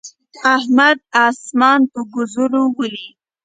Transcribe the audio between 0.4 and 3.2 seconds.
احمد اسمان په ګوزو ولي.